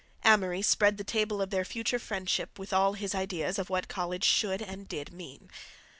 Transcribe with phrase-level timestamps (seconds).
[0.25, 4.23] Amory spread the table of their future friendship with all his ideas of what college
[4.25, 5.51] should and did mean.